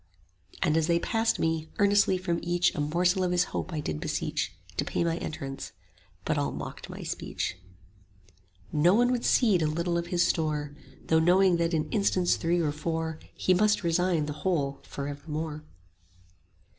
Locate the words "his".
3.31-3.43, 10.07-10.25